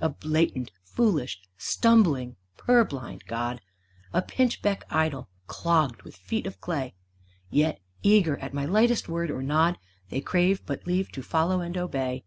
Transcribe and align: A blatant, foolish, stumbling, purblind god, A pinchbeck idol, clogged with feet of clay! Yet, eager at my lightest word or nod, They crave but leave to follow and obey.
A 0.00 0.10
blatant, 0.10 0.70
foolish, 0.84 1.40
stumbling, 1.58 2.36
purblind 2.56 3.24
god, 3.26 3.60
A 4.12 4.22
pinchbeck 4.22 4.84
idol, 4.90 5.28
clogged 5.48 6.02
with 6.02 6.14
feet 6.14 6.46
of 6.46 6.60
clay! 6.60 6.94
Yet, 7.50 7.80
eager 8.00 8.36
at 8.36 8.54
my 8.54 8.64
lightest 8.64 9.08
word 9.08 9.28
or 9.28 9.42
nod, 9.42 9.78
They 10.08 10.20
crave 10.20 10.64
but 10.66 10.86
leave 10.86 11.10
to 11.10 11.22
follow 11.24 11.62
and 11.62 11.76
obey. 11.76 12.22